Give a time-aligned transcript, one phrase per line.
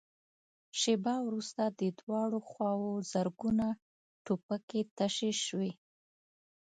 [0.79, 3.67] شېبه وروسته له دواړو خواوو زرګونه
[4.23, 5.71] ټوپکې تشې شوې.